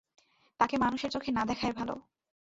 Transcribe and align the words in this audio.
তাকে 0.59 0.75
মানুষের 0.77 1.11
চোখে 1.11 1.31
না 1.31 1.43
দেখাই 1.45 1.73
ভালো। 1.73 1.95